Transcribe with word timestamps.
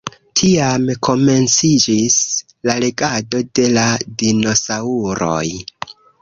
Tiam 0.39 0.85
komenciĝis 1.07 2.15
la 2.69 2.77
regado 2.85 3.43
de 3.61 3.67
la 3.77 3.85
dinosaŭroj. 4.25 5.45